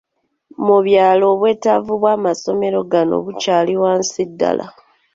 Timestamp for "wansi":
3.81-4.21